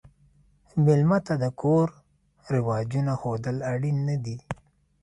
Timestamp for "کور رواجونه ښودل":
1.61-3.57